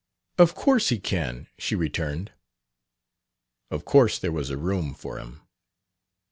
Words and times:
"Of 0.39 0.55
course 0.55 0.89
he 0.89 0.99
can," 0.99 1.45
she 1.59 1.75
returned. 1.75 2.31
Of 3.69 3.85
course 3.85 4.17
there 4.17 4.31
was 4.31 4.49
a 4.49 4.57
room 4.57 4.95
for 4.95 5.19
him. 5.19 5.41